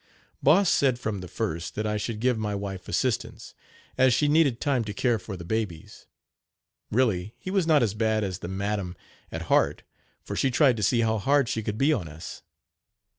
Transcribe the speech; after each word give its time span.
H4> 0.03 0.07
Boss 0.41 0.69
said 0.71 0.97
from 0.99 1.19
the 1.19 1.27
first 1.27 1.75
that 1.75 1.85
I 1.85 1.97
should 1.97 2.19
give 2.19 2.35
my 2.35 2.55
wife 2.55 2.87
assistance, 2.89 3.53
as 3.99 4.15
she 4.15 4.27
needed 4.27 4.59
time 4.59 4.83
to 4.85 4.95
care 4.95 5.19
for 5.19 5.37
the 5.37 5.45
babies. 5.45 6.07
Really 6.89 7.35
he 7.37 7.51
was 7.51 7.67
not 7.67 7.83
as 7.83 7.93
bad 7.93 8.23
as 8.23 8.39
the 8.39 8.47
madam 8.47 8.95
at 9.31 9.43
heart, 9.43 9.83
for 10.23 10.35
she 10.35 10.49
tried 10.49 10.77
to 10.77 10.81
see 10.81 11.01
how 11.01 11.19
hard 11.19 11.47
she 11.49 11.61
could 11.61 11.77
be 11.77 11.93
on 11.93 12.07
us. 12.07 12.41